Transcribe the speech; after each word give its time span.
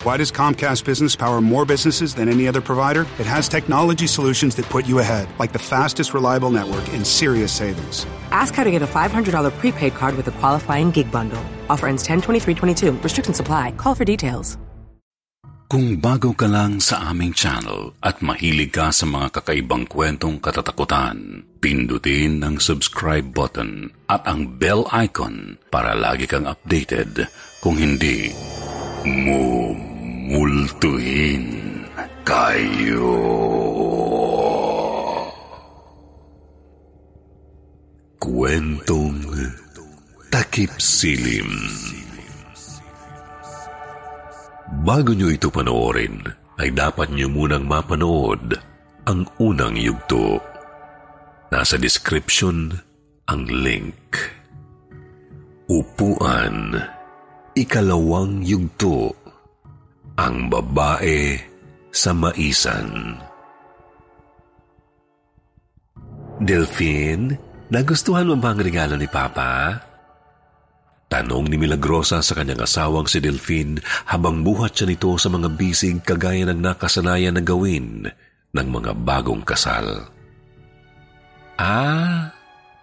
Why 0.00 0.16
does 0.16 0.32
Comcast 0.32 0.88
Business 0.88 1.12
power 1.12 1.44
more 1.44 1.68
businesses 1.68 2.16
than 2.16 2.32
any 2.32 2.48
other 2.48 2.64
provider? 2.64 3.04
It 3.20 3.28
has 3.28 3.52
technology 3.52 4.08
solutions 4.08 4.56
that 4.56 4.64
put 4.72 4.88
you 4.88 4.96
ahead, 4.96 5.28
like 5.36 5.52
the 5.52 5.60
fastest, 5.60 6.16
reliable 6.16 6.48
network 6.48 6.88
and 6.96 7.04
serious 7.04 7.52
savings. 7.52 8.08
Ask 8.32 8.56
how 8.56 8.64
to 8.64 8.72
get 8.72 8.80
a 8.80 8.88
$500 8.88 9.28
prepaid 9.60 9.92
card 9.92 10.16
with 10.16 10.24
a 10.28 10.32
qualifying 10.40 10.88
gig 10.88 11.12
bundle. 11.12 11.44
Offer 11.68 11.92
ends 11.92 12.02
10 12.08 12.22
23 12.24 12.54
22. 12.54 12.92
Restrictions 13.04 13.40
apply. 13.40 13.76
Call 13.76 13.94
for 13.94 14.08
details. 14.08 14.56
Kung 15.68 16.00
bago 16.00 16.32
ka 16.32 16.48
lang 16.48 16.80
sa 16.80 17.12
aming 17.12 17.36
channel 17.36 17.92
at 18.02 18.24
mahilig 18.24 18.72
ka 18.72 18.90
sa 18.90 19.04
mga 19.04 19.36
kakaibang 19.36 19.84
kwentong 19.86 20.40
katatakutan, 20.40 21.44
pindutin 21.60 22.40
ang 22.42 22.56
subscribe 22.56 23.30
button 23.36 23.92
at 24.08 24.24
ang 24.26 24.48
bell 24.58 24.88
icon 24.96 25.60
para 25.68 25.92
lagi 25.94 26.26
kang 26.26 26.48
updated. 26.48 27.28
Kung 27.62 27.78
hindi, 27.78 28.34
mumultuhin 30.30 31.42
kayo. 32.22 33.18
Kwentong 38.22 39.26
takip 40.30 40.70
silim. 40.78 41.50
Bago 44.86 45.10
nyo 45.18 45.34
ito 45.34 45.50
panoorin, 45.50 46.22
ay 46.62 46.70
dapat 46.78 47.10
nyo 47.10 47.26
munang 47.26 47.66
mapanood 47.66 48.54
ang 49.10 49.26
unang 49.42 49.74
yugto. 49.74 50.38
Nasa 51.50 51.74
description 51.74 52.70
ang 53.26 53.50
link. 53.50 54.14
Upuan, 55.66 56.78
ikalawang 57.58 58.46
yugto, 58.46 59.10
ang 60.20 60.52
babae 60.52 61.40
sa 61.88 62.12
maisan. 62.12 63.16
Delphine, 66.40 67.40
nagustuhan 67.72 68.28
mo 68.28 68.36
ba 68.36 68.52
ang 68.52 68.60
regalo 68.60 69.00
ni 69.00 69.08
Papa? 69.08 69.80
Tanong 71.10 71.48
ni 71.48 71.56
Milagrosa 71.56 72.20
sa 72.20 72.36
kanyang 72.36 72.68
asawang 72.68 73.08
si 73.08 73.18
Delphine 73.18 73.80
habang 74.12 74.44
buhat 74.44 74.76
siya 74.76 74.92
nito 74.92 75.10
sa 75.16 75.32
mga 75.32 75.48
bisig 75.56 76.04
kagaya 76.04 76.46
ng 76.52 76.60
nakasanayan 76.60 77.40
na 77.40 77.42
gawin 77.42 78.04
ng 78.52 78.68
mga 78.68 78.92
bagong 79.00 79.42
kasal. 79.42 80.04
Ah, 81.56 82.30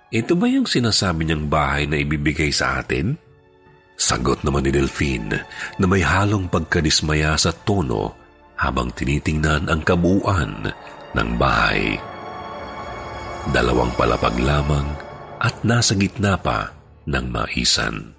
ito 0.09 0.33
ba 0.33 0.49
yung 0.49 0.65
sinasabi 0.65 1.23
niyang 1.25 1.47
bahay 1.47 1.85
na 1.85 2.01
ibibigay 2.01 2.49
sa 2.49 2.81
atin? 2.81 3.26
Sagot 3.97 4.45
naman 4.45 4.61
ni 4.61 4.71
Delphine 4.71 5.41
na 5.81 5.85
may 5.89 6.05
halong 6.05 6.45
pagkadismaya 6.53 7.33
sa 7.33 7.49
tono 7.49 8.13
habang 8.53 8.93
tinitingnan 8.93 9.65
ang 9.65 9.81
kabuuan 9.81 10.69
ng 11.17 11.29
bahay. 11.41 11.97
Dalawang 13.49 13.97
palapag 13.97 14.37
lamang 14.37 14.85
at 15.41 15.65
nasa 15.65 15.97
gitna 15.97 16.37
pa 16.37 16.69
ng 17.09 17.25
maisan. 17.25 18.13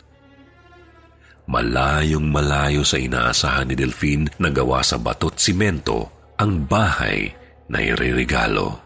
Malayong 1.46 2.26
malayo 2.26 2.82
sa 2.82 2.98
inaasahan 2.98 3.70
ni 3.70 3.78
Delphine 3.78 4.26
na 4.42 4.50
gawa 4.50 4.82
sa 4.82 4.98
batot 4.98 5.32
simento 5.38 6.10
ang 6.36 6.66
bahay 6.66 7.30
na 7.70 7.78
iririgalo. 7.80 8.82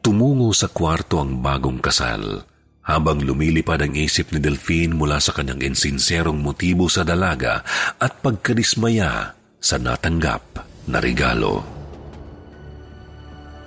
Tumungo 0.00 0.54
sa 0.54 0.70
kwarto 0.70 1.18
ang 1.18 1.42
bagong 1.42 1.82
kasal 1.82 2.53
habang 2.84 3.24
lumilipad 3.24 3.80
ang 3.80 3.96
isip 3.96 4.32
ni 4.32 4.40
Delphine 4.40 4.92
mula 4.92 5.20
sa 5.20 5.32
kanyang 5.32 5.72
insinserong 5.72 6.36
motibo 6.36 6.88
sa 6.88 7.04
dalaga 7.04 7.64
at 7.96 8.20
pagkadismaya 8.20 9.32
sa 9.56 9.76
natanggap 9.80 10.44
na 10.88 11.00
regalo. 11.00 11.64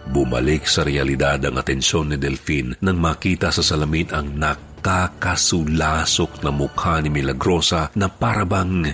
Bumalik 0.07 0.63
sa 0.69 0.87
realidad 0.87 1.43
ang 1.43 1.59
atensyon 1.59 2.13
ni 2.13 2.17
Delphine 2.21 2.77
nang 2.79 3.01
makita 3.01 3.51
sa 3.51 3.59
salamin 3.59 4.07
ang 4.15 4.39
nakakasulasok 4.39 6.47
na 6.47 6.51
mukha 6.53 7.03
ni 7.03 7.11
Milagrosa 7.11 7.91
na 7.97 8.07
parabang 8.07 8.87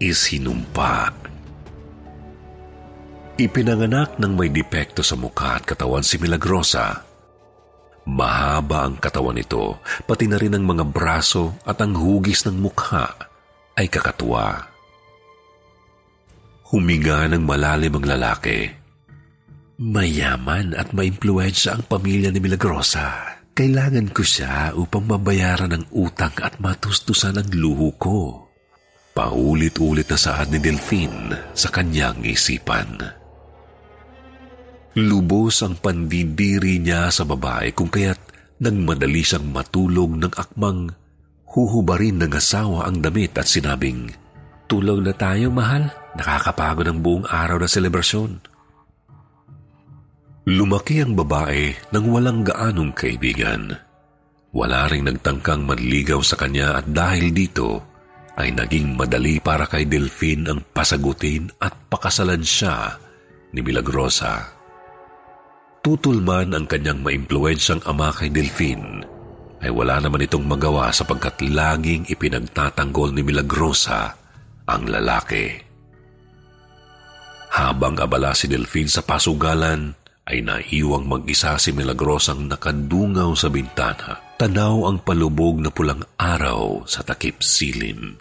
isinumpa. 0.00 1.12
Ipinanganak 3.34 4.14
ng 4.22 4.32
may 4.38 4.46
depekto 4.46 5.02
sa 5.02 5.18
mukha 5.18 5.58
at 5.58 5.66
katawan 5.66 6.06
si 6.06 6.22
Milagrosa. 6.22 7.13
Mahaba 8.04 8.84
ang 8.84 9.00
katawan 9.00 9.40
nito, 9.40 9.80
pati 10.04 10.28
na 10.28 10.36
rin 10.36 10.52
ang 10.52 10.64
mga 10.68 10.84
braso 10.84 11.56
at 11.64 11.80
ang 11.80 11.96
hugis 11.96 12.44
ng 12.44 12.60
mukha 12.60 13.08
ay 13.80 13.88
kakatuwa. 13.88 14.60
Huminga 16.68 17.24
ng 17.32 17.42
malalim 17.48 17.96
ang 17.96 18.06
lalaki. 18.06 18.68
Mayaman 19.80 20.76
at 20.76 20.92
maimpluwensya 20.92 21.80
ang 21.80 21.84
pamilya 21.88 22.28
ni 22.28 22.38
Milagrosa. 22.44 23.40
Kailangan 23.54 24.10
ko 24.10 24.22
siya 24.26 24.74
upang 24.74 25.06
mabayaran 25.06 25.72
ang 25.72 25.86
utang 25.94 26.34
at 26.42 26.58
matustusan 26.58 27.38
ang 27.38 27.50
luho 27.54 27.94
ko. 27.96 28.50
Paulit-ulit 29.14 30.10
na 30.10 30.18
saad 30.18 30.50
ni 30.50 30.58
Delphine 30.58 31.54
sa 31.54 31.70
kanyang 31.70 32.26
isipan. 32.26 33.23
Lubos 34.94 35.58
ang 35.66 35.74
pandidiri 35.74 36.78
niya 36.78 37.10
sa 37.10 37.26
babae 37.26 37.74
kung 37.74 37.90
kaya't 37.90 38.20
nang 38.62 38.86
madali 38.86 39.26
siyang 39.26 39.50
matulog 39.50 40.14
ng 40.14 40.30
akmang 40.30 40.94
huhubarin 41.50 42.22
ng 42.22 42.30
asawa 42.38 42.86
ang 42.86 43.02
damit 43.02 43.34
at 43.34 43.50
sinabing, 43.50 44.14
Tulog 44.70 45.02
na 45.02 45.10
tayo, 45.10 45.50
mahal. 45.50 45.90
Nakakapagod 46.14 46.86
ang 46.86 47.02
buong 47.02 47.26
araw 47.26 47.58
na 47.58 47.66
selebrasyon. 47.66 48.38
Lumaki 50.46 51.02
ang 51.02 51.18
babae 51.18 51.74
nang 51.90 52.06
walang 52.14 52.46
gaanong 52.46 52.94
kaibigan. 52.94 53.74
Wala 54.54 54.86
ring 54.86 55.10
nagtangkang 55.10 55.66
manligaw 55.66 56.22
sa 56.22 56.38
kanya 56.38 56.78
at 56.78 56.86
dahil 56.86 57.34
dito 57.34 57.82
ay 58.38 58.54
naging 58.54 58.94
madali 58.94 59.42
para 59.42 59.66
kay 59.66 59.90
Delphine 59.90 60.54
ang 60.54 60.60
pasagutin 60.70 61.50
at 61.58 61.74
pakasalan 61.90 62.46
siya 62.46 62.94
ni 63.50 63.58
Milagrosa. 63.58 64.63
Tutol 65.84 66.24
man 66.24 66.56
ang 66.56 66.64
kanyang 66.64 67.04
maimpluwensyang 67.04 67.84
ama 67.84 68.08
kay 68.08 68.32
Delphine, 68.32 69.04
ay 69.60 69.68
wala 69.68 70.00
naman 70.00 70.24
itong 70.24 70.48
magawa 70.48 70.88
sapagkat 70.88 71.44
laging 71.44 72.08
ipinagtatanggol 72.08 73.12
ni 73.12 73.20
Milagrosa 73.20 74.16
ang 74.64 74.88
lalaki. 74.88 75.52
Habang 77.52 78.00
abala 78.00 78.32
si 78.32 78.48
Delphine 78.48 78.88
sa 78.88 79.04
pasugalan, 79.04 79.92
ay 80.24 80.40
naiwang 80.40 81.04
mag-isa 81.04 81.60
si 81.60 81.76
Milagrosang 81.76 82.48
nakadungaw 82.48 83.36
sa 83.36 83.52
bintana. 83.52 84.40
Tanaw 84.40 84.88
ang 84.88 85.04
palubog 85.04 85.60
na 85.60 85.68
pulang 85.68 86.00
araw 86.16 86.88
sa 86.88 87.04
takip 87.04 87.44
silim. 87.44 88.16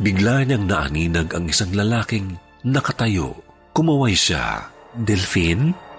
Bigla 0.00 0.48
niyang 0.48 0.64
naaninag 0.64 1.36
ang 1.36 1.44
isang 1.44 1.76
lalaking 1.76 2.40
nakatayo. 2.64 3.36
Kumaway 3.76 4.16
siya. 4.16 4.64
Delphine? 4.96 5.89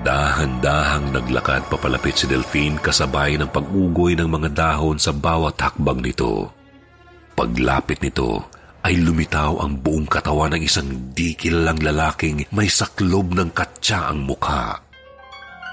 Dahan-dahang 0.00 1.12
naglakad 1.12 1.68
papalapit 1.68 2.16
si 2.16 2.26
Delphine 2.30 2.80
kasabay 2.80 3.36
ng 3.36 3.50
pag-ugoy 3.52 4.16
ng 4.16 4.30
mga 4.30 4.48
dahon 4.54 4.96
sa 4.96 5.12
bawat 5.12 5.60
hakbang 5.60 6.00
nito. 6.00 6.48
Paglapit 7.36 8.00
nito, 8.00 8.48
ay 8.80 8.96
lumitaw 8.96 9.60
ang 9.60 9.76
buong 9.76 10.08
katawan 10.08 10.56
ng 10.56 10.62
isang 10.64 11.12
di 11.12 11.36
kilalang 11.36 11.84
lalaking 11.84 12.48
may 12.56 12.68
saklob 12.68 13.36
ng 13.36 13.52
katsa 13.52 14.08
ang 14.08 14.24
mukha. 14.24 14.80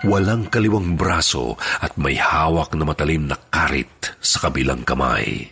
Walang 0.05 0.51
kaliwang 0.53 0.93
braso 0.93 1.57
at 1.81 1.95
may 1.97 2.19
hawak 2.19 2.75
na 2.77 2.85
matalim 2.85 3.25
na 3.25 3.37
karit 3.49 4.13
sa 4.21 4.45
kabilang 4.45 4.85
kamay. 4.85 5.49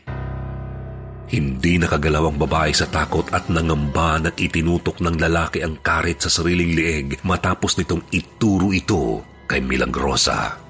Hindi 1.25 1.81
nakagalaw 1.81 2.29
ang 2.29 2.37
babae 2.37 2.69
sa 2.69 2.85
takot 2.85 3.25
at 3.33 3.49
nangamba 3.49 4.21
na 4.21 4.29
itinutok 4.29 5.01
ng 5.01 5.17
lalaki 5.17 5.65
ang 5.65 5.81
karit 5.81 6.21
sa 6.21 6.29
sariling 6.29 6.73
lieg 6.77 7.07
matapos 7.25 7.81
nitong 7.81 8.05
ituro 8.13 8.69
ito 8.69 9.25
kay 9.49 9.57
Milagrosa. 9.57 10.61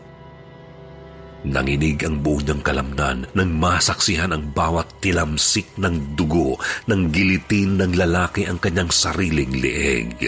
Nanginig 1.46 2.02
ang 2.02 2.26
buo 2.26 2.42
niyang 2.42 2.64
kalamnan 2.66 3.30
nang 3.38 3.52
masaksihan 3.62 4.34
ang 4.34 4.50
bawat 4.50 4.98
tilamsik 4.98 5.78
ng 5.78 6.18
dugo 6.18 6.58
ng 6.90 7.14
gilitin 7.14 7.78
ng 7.78 7.94
lalaki 7.94 8.50
ang 8.50 8.58
kanyang 8.58 8.90
sariling 8.90 9.54
lieg. 9.54 10.26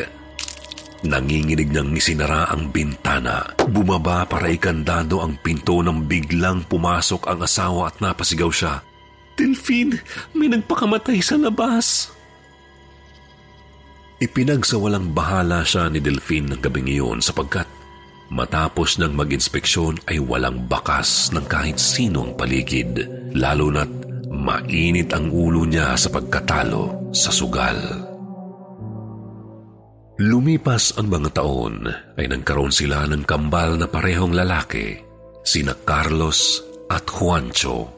Nanginginig 1.08 1.74
niyang 1.74 1.94
isinara 1.98 2.50
ang 2.54 2.70
bintana. 2.70 3.46
Bumaba 3.70 4.30
para 4.30 4.50
ikandado 4.50 5.22
ang 5.26 5.38
pinto 5.42 5.82
nang 5.82 6.06
biglang 6.06 6.66
pumasok 6.66 7.30
ang 7.30 7.46
asawa 7.46 7.90
at 7.90 7.98
napasigaw 7.98 8.50
siya. 8.54 8.87
Delphine, 9.38 10.02
may 10.34 10.50
nagpakamatay 10.50 11.22
sa 11.22 11.38
labas. 11.38 12.10
Ipinagsawalang 14.18 15.14
bahala 15.14 15.62
siya 15.62 15.94
ni 15.94 16.02
Delphine 16.02 16.58
ng 16.58 16.62
gabing 16.62 16.90
iyon 16.90 17.22
sapagkat 17.22 17.70
matapos 18.34 18.98
niyang 18.98 19.14
mag-inspeksyon 19.14 20.02
ay 20.10 20.18
walang 20.18 20.66
bakas 20.66 21.30
ng 21.38 21.46
kahit 21.46 21.78
sinong 21.78 22.34
paligid, 22.34 23.06
lalo 23.38 23.70
na't 23.70 23.94
mainit 24.34 25.14
ang 25.14 25.30
ulo 25.30 25.64
niya 25.70 25.94
sa 25.94 26.10
pagkatalo 26.10 27.14
sa 27.14 27.30
sugal. 27.30 27.78
Lumipas 30.18 30.98
ang 30.98 31.14
mga 31.14 31.30
taon 31.38 31.86
ay 32.18 32.26
nagkaroon 32.26 32.74
sila 32.74 33.06
ng 33.06 33.22
kambal 33.22 33.78
na 33.78 33.86
parehong 33.86 34.34
lalaki, 34.34 34.98
sina 35.46 35.78
Carlos 35.78 36.66
at 36.90 37.06
Juancho. 37.06 37.97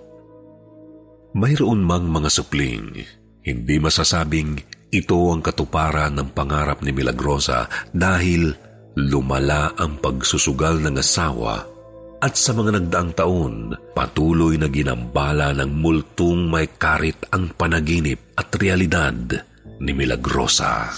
Mayroon 1.37 1.85
mang 1.85 2.09
mga 2.09 2.29
supling, 2.31 3.05
hindi 3.45 3.75
masasabing 3.77 4.57
ito 4.89 5.19
ang 5.29 5.45
katuparan 5.45 6.17
ng 6.17 6.33
pangarap 6.33 6.81
ni 6.81 6.89
Milagrosa 6.89 7.69
dahil 7.93 8.49
lumala 8.97 9.77
ang 9.77 10.01
pagsusugal 10.01 10.81
ng 10.81 10.97
asawa 10.97 11.79
at 12.19 12.35
sa 12.35 12.51
mga 12.51 12.75
nagdaang 12.75 13.11
taon, 13.15 13.55
patuloy 13.95 14.59
na 14.59 14.67
ginambala 14.67 15.55
ng 15.55 15.71
multong 15.71 16.51
may 16.51 16.67
karit 16.67 17.31
ang 17.31 17.55
panaginip 17.55 18.35
at 18.35 18.51
realidad 18.59 19.39
ni 19.79 19.91
Milagrosa. 19.95 20.91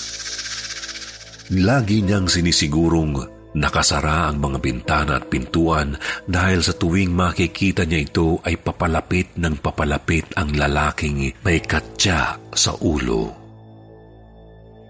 Lagi 1.53 2.01
niyang 2.01 2.25
sinisigurong 2.25 3.40
Nakasara 3.51 4.31
ang 4.31 4.39
mga 4.39 4.63
bintana 4.63 5.19
at 5.19 5.27
pintuan 5.27 5.99
dahil 6.23 6.63
sa 6.63 6.71
tuwing 6.71 7.11
makikita 7.11 7.83
niya 7.83 8.07
ito 8.07 8.39
ay 8.47 8.55
papalapit 8.55 9.35
ng 9.35 9.59
papalapit 9.59 10.31
ang 10.39 10.55
lalaking 10.55 11.35
may 11.43 11.59
katya 11.59 12.39
sa 12.55 12.71
ulo. 12.79 13.27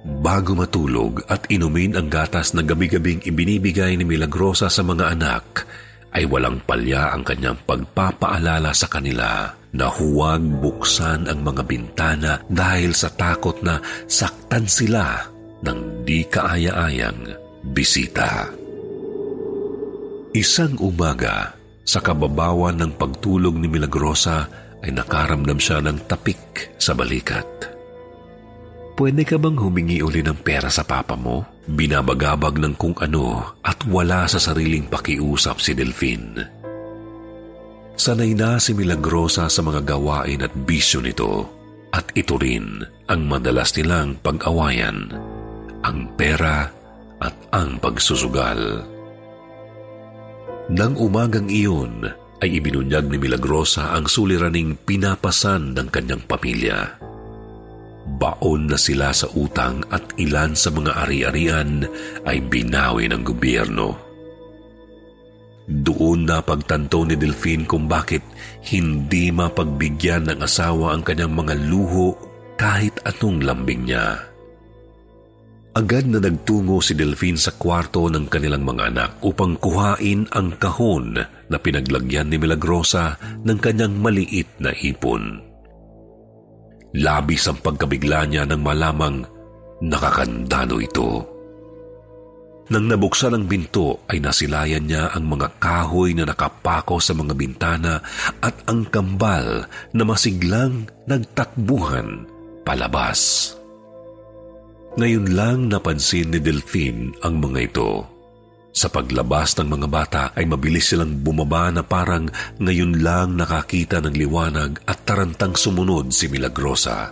Bago 0.02 0.54
matulog 0.54 1.26
at 1.26 1.50
inumin 1.50 1.98
ang 1.98 2.10
gatas 2.10 2.54
na 2.54 2.62
gabi-gabing 2.62 3.26
ibinibigay 3.26 3.98
ni 3.98 4.06
Milagrosa 4.06 4.70
sa 4.70 4.82
mga 4.82 5.14
anak, 5.14 5.66
ay 6.14 6.26
walang 6.30 6.62
palya 6.62 7.14
ang 7.14 7.26
kanyang 7.26 7.58
pagpapaalala 7.66 8.74
sa 8.78 8.86
kanila 8.90 9.58
na 9.74 9.88
huwag 9.88 10.42
buksan 10.42 11.26
ang 11.26 11.40
mga 11.42 11.64
bintana 11.66 12.32
dahil 12.46 12.94
sa 12.94 13.10
takot 13.10 13.58
na 13.64 13.80
saktan 14.06 14.68
sila 14.68 15.24
ng 15.64 16.04
di 16.04 16.26
kaaya-ayang 16.28 17.41
bisita. 17.62 18.50
Isang 20.32 20.80
umaga, 20.80 21.54
sa 21.82 22.00
kababawan 22.00 22.78
ng 22.78 22.92
pagtulog 22.96 23.58
ni 23.58 23.68
Milagrosa 23.68 24.48
ay 24.82 24.94
nakaramdam 24.94 25.60
siya 25.60 25.82
ng 25.82 26.08
tapik 26.08 26.74
sa 26.78 26.96
balikat. 26.96 27.46
Pwede 28.96 29.26
ka 29.26 29.42
bang 29.42 29.58
humingi 29.58 30.00
uli 30.00 30.22
ng 30.22 30.40
pera 30.46 30.70
sa 30.70 30.86
papa 30.86 31.18
mo? 31.18 31.42
Binabagabag 31.66 32.62
ng 32.62 32.76
kung 32.78 32.94
ano 33.02 33.58
at 33.66 33.82
wala 33.90 34.30
sa 34.30 34.38
sariling 34.38 34.86
pakiusap 34.88 35.58
si 35.58 35.74
Delphine. 35.74 36.62
Sanay 37.98 38.34
na 38.34 38.58
si 38.58 38.74
Milagrosa 38.74 39.50
sa 39.50 39.62
mga 39.62 39.86
gawain 39.86 40.42
at 40.42 40.54
bisyo 40.54 41.02
nito 41.02 41.50
at 41.92 42.08
ito 42.16 42.40
rin 42.40 42.82
ang 43.12 43.22
madalas 43.28 43.76
nilang 43.76 44.18
pag-awayan, 44.24 45.12
ang 45.84 45.98
pera 46.16 46.81
at 47.22 47.38
ang 47.54 47.78
pagsusugal. 47.78 48.82
Nang 50.72 50.98
umagang 50.98 51.48
iyon, 51.48 52.10
ay 52.42 52.58
ibinunyag 52.58 53.06
ni 53.06 53.22
Milagrosa 53.22 53.94
ang 53.94 54.10
suliraning 54.10 54.74
pinapasan 54.82 55.78
ng 55.78 55.88
kanyang 55.94 56.26
pamilya. 56.26 56.98
Baon 58.18 58.66
na 58.66 58.82
sila 58.82 59.14
sa 59.14 59.30
utang 59.38 59.86
at 59.94 60.02
ilan 60.18 60.58
sa 60.58 60.74
mga 60.74 61.06
ari-arian 61.06 61.86
ay 62.26 62.42
binawi 62.42 63.06
ng 63.06 63.22
gobyerno. 63.22 63.94
Doon 65.70 66.26
na 66.26 66.42
pagtanto 66.42 67.06
ni 67.06 67.14
Delphine 67.14 67.70
kung 67.70 67.86
bakit 67.86 68.26
hindi 68.74 69.30
mapagbigyan 69.30 70.34
ng 70.34 70.40
asawa 70.42 70.98
ang 70.98 71.06
kanyang 71.06 71.38
mga 71.38 71.54
luho 71.70 72.18
kahit 72.58 72.98
anong 73.06 73.46
lambing 73.46 73.86
niya. 73.86 74.31
Agad 75.72 76.04
na 76.04 76.20
nagtungo 76.20 76.84
si 76.84 76.92
Delphine 76.92 77.40
sa 77.40 77.56
kwarto 77.56 78.12
ng 78.12 78.28
kanilang 78.28 78.68
mga 78.68 78.92
anak 78.92 79.12
upang 79.24 79.56
kuhain 79.56 80.28
ang 80.36 80.60
kahon 80.60 81.16
na 81.48 81.58
pinaglagyan 81.64 82.28
ni 82.28 82.36
Milagrosa 82.36 83.16
ng 83.48 83.56
kanyang 83.56 83.96
maliit 83.96 84.52
na 84.60 84.76
ipon. 84.76 85.40
Labis 86.92 87.48
ang 87.48 87.64
pagkabigla 87.64 88.28
niya 88.28 88.44
nang 88.44 88.68
malamang 88.68 89.24
nakakandano 89.80 90.76
ito. 90.84 91.24
Nang 92.68 92.92
nabuksan 92.92 93.32
ang 93.32 93.48
binto 93.48 94.04
ay 94.12 94.20
nasilayan 94.20 94.84
niya 94.84 95.16
ang 95.16 95.24
mga 95.24 95.56
kahoy 95.56 96.12
na 96.12 96.28
nakapako 96.28 97.00
sa 97.00 97.16
mga 97.16 97.32
bintana 97.32 98.04
at 98.44 98.60
ang 98.68 98.92
kambal 98.92 99.72
na 99.96 100.04
masiglang 100.04 100.84
nagtakbuhan 101.08 102.28
palabas. 102.68 103.56
Ngayon 104.92 105.32
lang 105.32 105.60
napansin 105.72 106.36
ni 106.36 106.40
Delphine 106.44 107.16
ang 107.24 107.40
mga 107.40 107.60
ito. 107.64 108.04
Sa 108.76 108.92
paglabas 108.92 109.56
ng 109.56 109.68
mga 109.68 109.88
bata 109.88 110.24
ay 110.36 110.44
mabilis 110.48 110.92
silang 110.92 111.20
bumaba 111.20 111.72
na 111.72 111.84
parang 111.84 112.28
ngayon 112.60 113.00
lang 113.00 113.40
nakakita 113.40 114.04
ng 114.04 114.16
liwanag 114.16 114.84
at 114.84 115.04
tarantang 115.08 115.56
sumunod 115.56 116.12
si 116.12 116.28
Milagrosa. 116.28 117.12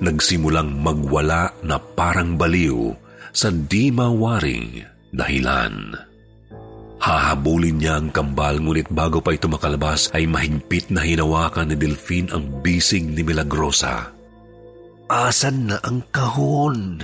Nagsimulang 0.00 0.72
magwala 0.72 1.52
na 1.64 1.76
parang 1.76 2.36
baliw 2.40 2.96
sa 3.32 3.52
di 3.52 3.92
mawaring 3.92 4.84
dahilan. 5.12 5.96
Hahabulin 6.98 7.76
niya 7.76 8.00
ang 8.00 8.08
kambal 8.08 8.56
ngunit 8.60 8.88
bago 8.88 9.20
pa 9.20 9.36
ito 9.36 9.52
makalabas 9.52 10.08
ay 10.16 10.24
mahigpit 10.24 10.88
na 10.92 11.04
hinawakan 11.04 11.72
ni 11.72 11.76
Delphine 11.76 12.32
ang 12.32 12.64
bisig 12.64 13.04
ni 13.04 13.20
Milagrosa. 13.20 14.17
Asan 15.08 15.72
na 15.72 15.80
ang 15.88 16.04
kahon? 16.12 17.00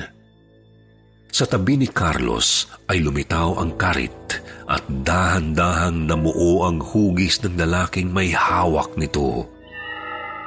Sa 1.33 1.49
tabi 1.49 1.81
ni 1.81 1.89
Carlos 1.89 2.69
ay 2.93 3.01
lumitaw 3.01 3.57
ang 3.57 3.81
karit 3.81 4.45
at 4.69 4.85
dahan-dahang 4.85 6.05
namuo 6.05 6.69
ang 6.69 6.85
hugis 6.85 7.41
ng 7.41 7.57
lalaking 7.57 8.13
may 8.13 8.29
hawak 8.29 8.93
nito. 9.01 9.49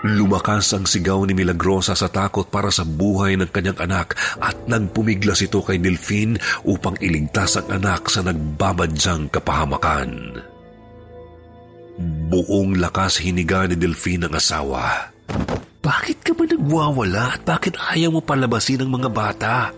Lumakas 0.05 0.69
ang 0.77 0.85
sigaw 0.85 1.25
ni 1.25 1.33
Milagrosa 1.33 1.97
sa 1.97 2.05
takot 2.05 2.45
para 2.45 2.69
sa 2.69 2.85
buhay 2.85 3.33
ng 3.41 3.49
kanyang 3.49 3.81
anak 3.81 4.13
at 4.37 4.53
nagpumiglas 4.69 5.41
ito 5.41 5.57
kay 5.65 5.81
Delphine 5.81 6.37
upang 6.61 6.93
iligtas 7.01 7.57
ang 7.57 7.73
anak 7.73 8.05
sa 8.05 8.21
nagbabadyang 8.21 9.33
kapahamakan. 9.33 10.45
Buong 12.29 12.77
lakas 12.77 13.17
hiniga 13.25 13.65
ni 13.65 13.73
Delphine 13.73 14.29
ang 14.29 14.37
asawa. 14.37 15.16
Bakit 16.07 16.23
ka 16.23 16.31
ba 16.39 16.47
nagwawala 16.47 17.35
at 17.35 17.43
bakit 17.43 17.75
ayaw 17.75 18.15
mo 18.15 18.23
palabasin 18.23 18.79
ang 18.79 18.95
mga 18.95 19.09
bata? 19.11 19.75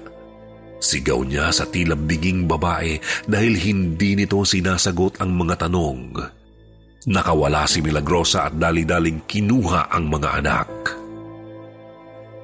Sigaw 0.77 1.25
niya 1.25 1.49
sa 1.49 1.65
tila 1.65 1.97
biging 1.97 2.45
babae 2.45 3.01
dahil 3.25 3.57
hindi 3.57 4.13
nito 4.13 4.37
sinasagot 4.45 5.17
ang 5.25 5.33
mga 5.33 5.65
tanong. 5.65 6.13
Nakawala 7.09 7.65
si 7.65 7.81
Milagrosa 7.81 8.45
at 8.45 8.61
dali-daling 8.61 9.25
kinuha 9.25 9.89
ang 9.89 10.05
mga 10.05 10.29
anak. 10.37 10.69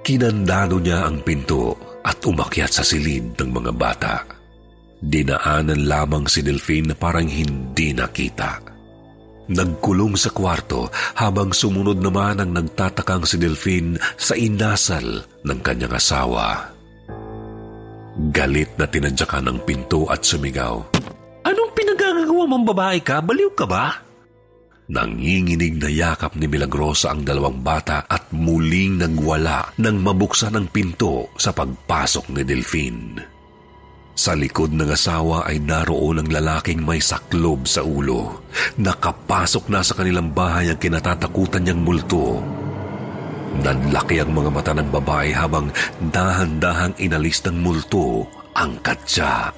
Kinandado 0.02 0.82
niya 0.82 1.06
ang 1.06 1.22
pinto 1.22 1.78
at 2.02 2.18
umakyat 2.26 2.74
sa 2.74 2.82
silid 2.82 3.38
ng 3.38 3.50
mga 3.54 3.72
bata. 3.78 4.26
Dinaanan 4.98 5.86
lamang 5.86 6.26
si 6.26 6.42
Delphine 6.42 6.90
na 6.90 6.96
parang 6.98 7.30
hindi 7.30 7.94
nakita. 7.94 8.66
Nagkulong 9.46 10.18
sa 10.18 10.34
kwarto 10.34 10.90
habang 11.14 11.54
sumunod 11.54 12.02
naman 12.02 12.42
ang 12.42 12.50
nagtatakang 12.50 13.30
si 13.30 13.38
Delphine 13.38 14.02
sa 14.18 14.34
inasal 14.34 15.22
ng 15.46 15.60
kanyang 15.62 15.94
asawa. 15.94 16.74
Galit 18.34 18.74
na 18.80 18.90
tinadyakan 18.90 19.54
ang 19.54 19.60
pinto 19.62 20.10
at 20.10 20.26
sumigaw. 20.26 20.82
Anong 21.46 21.72
pinagagawa 21.78 22.44
mong 22.50 22.66
babae 22.74 23.00
ka? 23.06 23.22
Baliw 23.22 23.52
ka 23.54 23.70
ba? 23.70 24.02
Nanginginig 24.86 25.82
na 25.82 25.90
yakap 25.90 26.38
ni 26.38 26.46
Milagrosa 26.46 27.14
ang 27.14 27.26
dalawang 27.26 27.62
bata 27.62 28.06
at 28.06 28.30
muling 28.34 29.02
nagwala 29.02 29.74
nang 29.82 29.98
mabuksan 30.02 30.58
ang 30.58 30.70
pinto 30.70 31.34
sa 31.38 31.54
pagpasok 31.54 32.34
ni 32.34 32.42
Delphine. 32.46 33.35
Sa 34.16 34.32
likod 34.32 34.72
ng 34.72 34.88
asawa 34.88 35.44
ay 35.44 35.60
naroon 35.60 36.24
ang 36.24 36.30
lalaking 36.32 36.88
may 36.88 37.04
saklob 37.04 37.68
sa 37.68 37.84
ulo. 37.84 38.48
Nakapasok 38.80 39.68
na 39.68 39.84
sa 39.84 39.92
kanilang 39.92 40.32
bahay 40.32 40.72
ang 40.72 40.80
kinatatakutan 40.80 41.68
niyang 41.68 41.84
multo. 41.84 42.40
Nanlaki 43.60 44.24
ang 44.24 44.32
mga 44.32 44.50
mata 44.56 44.72
ng 44.72 44.88
babae 44.88 45.36
habang 45.36 45.68
dahan-dahang 46.00 46.96
inalis 46.96 47.44
ng 47.44 47.60
multo 47.60 48.24
ang 48.56 48.80
katsa. 48.80 49.52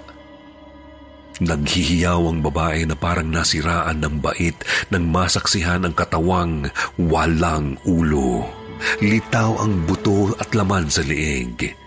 Naghihiyaw 1.38 2.22
ang 2.26 2.42
babae 2.42 2.90
na 2.90 2.98
parang 2.98 3.30
nasiraan 3.30 4.02
ng 4.02 4.26
bait 4.26 4.58
nang 4.90 5.06
masaksihan 5.06 5.86
ang 5.86 5.94
katawang 5.94 6.66
walang 6.98 7.78
ulo. 7.86 8.42
Litaw 9.06 9.62
ang 9.62 9.86
buto 9.86 10.34
at 10.42 10.50
laman 10.58 10.90
sa 10.90 11.06
liig. 11.06 11.87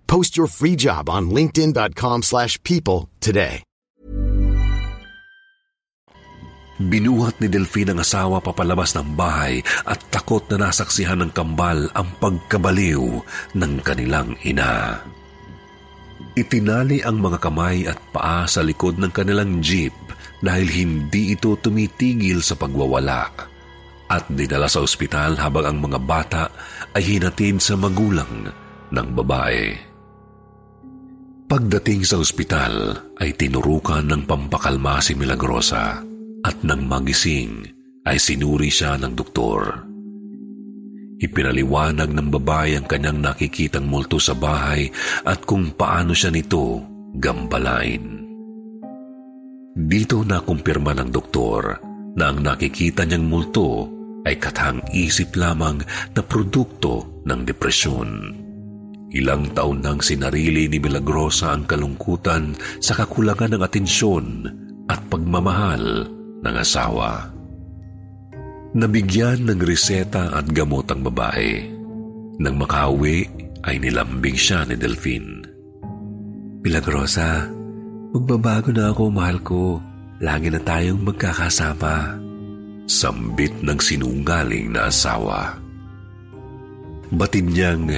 Post 0.11 0.35
your 0.35 0.51
free 0.51 0.75
job 0.75 1.07
on 1.07 1.31
linkedin.com 1.31 2.27
slash 2.27 2.59
people 2.67 3.07
today. 3.23 3.63
Binuhat 6.81 7.39
ni 7.39 7.47
Delphine 7.47 7.95
ang 7.95 8.03
asawa 8.03 8.43
papalabas 8.43 8.91
ng 8.99 9.15
bahay 9.15 9.63
at 9.87 10.03
takot 10.11 10.43
na 10.51 10.67
nasaksihan 10.67 11.23
ng 11.23 11.31
kambal 11.31 11.87
ang 11.95 12.11
pagkabaliw 12.19 13.23
ng 13.55 13.73
kanilang 13.87 14.35
ina. 14.43 14.99
Itinali 16.35 16.99
ang 17.07 17.23
mga 17.23 17.39
kamay 17.39 17.87
at 17.87 18.01
paa 18.11 18.43
sa 18.51 18.67
likod 18.67 18.99
ng 18.99 19.15
kanilang 19.15 19.63
jeep 19.63 19.95
dahil 20.43 20.67
hindi 20.67 21.39
ito 21.39 21.55
tumitigil 21.55 22.43
sa 22.43 22.59
pagwawala 22.59 23.31
at 24.11 24.27
dinala 24.27 24.67
sa 24.67 24.83
ospital 24.83 25.39
habang 25.39 25.71
ang 25.71 25.77
mga 25.79 25.99
bata 26.03 26.43
ay 26.99 27.15
hinatid 27.15 27.63
sa 27.63 27.79
magulang 27.79 28.51
ng 28.91 29.07
babae. 29.15 29.90
Pagdating 31.51 32.07
sa 32.07 32.15
ospital 32.15 32.95
ay 33.19 33.35
tinurukan 33.35 34.07
ng 34.07 34.23
pampakalma 34.23 35.03
si 35.03 35.19
Milagrosa 35.19 35.99
at 36.47 36.55
nang 36.63 36.87
magising 36.87 37.67
ay 38.07 38.15
sinuri 38.15 38.71
siya 38.71 38.95
ng 38.95 39.11
doktor. 39.11 39.83
Ipinaliwanag 41.19 42.07
ng 42.07 42.27
babae 42.39 42.79
ang 42.79 42.87
kanyang 42.87 43.19
nakikitang 43.19 43.83
multo 43.83 44.15
sa 44.15 44.31
bahay 44.31 44.87
at 45.27 45.43
kung 45.43 45.75
paano 45.75 46.15
siya 46.15 46.31
nito 46.31 46.87
gambalain. 47.19 48.23
Dito 49.75 50.23
nakumpirma 50.23 50.95
ng 51.03 51.09
doktor 51.11 51.83
na 52.15 52.31
ang 52.31 52.39
nakikita 52.39 53.03
niyang 53.03 53.27
multo 53.27 53.91
ay 54.23 54.39
katang 54.39 54.79
isip 54.95 55.35
lamang 55.35 55.83
na 56.15 56.23
produkto 56.23 57.19
ng 57.27 57.43
depresyon. 57.43 58.40
Ilang 59.11 59.51
taon 59.51 59.83
nang 59.83 59.99
sinarili 59.99 60.71
ni 60.71 60.79
Milagrosa 60.79 61.51
ang 61.51 61.67
kalungkutan 61.67 62.55
sa 62.79 62.95
kakulangan 62.95 63.59
ng 63.59 63.61
atensyon 63.61 64.47
at 64.87 65.03
pagmamahal 65.11 66.07
ng 66.39 66.55
asawa. 66.55 67.27
Nabigyan 68.71 69.51
ng 69.51 69.59
reseta 69.67 70.31
at 70.31 70.47
gamot 70.47 70.87
ang 70.87 71.03
babae. 71.03 71.59
Nang 72.39 72.55
makauwi 72.55 73.27
ay 73.67 73.83
nilambing 73.83 74.39
siya 74.39 74.63
ni 74.63 74.79
Delphine. 74.79 75.43
Milagrosa, 76.63 77.51
magbabago 78.15 78.71
na 78.71 78.95
ako, 78.95 79.03
mahal 79.11 79.37
ko. 79.43 79.63
Lagi 80.23 80.47
na 80.47 80.61
tayong 80.63 81.03
magkakasama. 81.03 82.15
Sambit 82.87 83.59
ng 83.59 83.75
sinungaling 83.75 84.71
na 84.71 84.87
asawa. 84.87 85.59
Batid 87.11 87.51
niyang 87.51 87.91